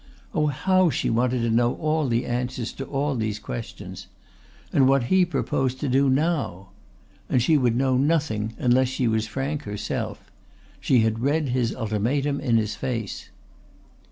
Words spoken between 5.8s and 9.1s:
to do now! And she would know nothing unless she